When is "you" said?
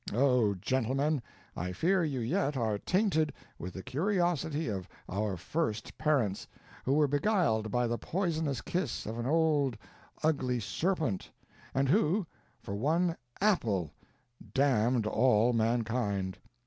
2.03-2.21